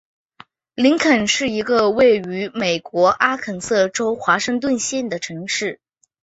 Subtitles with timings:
[0.73, 5.79] 林肯是一个位于美国阿肯色州华盛顿县的城市。